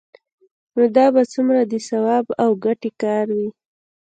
[0.75, 3.49] نو دا به څومره د ثواب او ګټې کار وي؟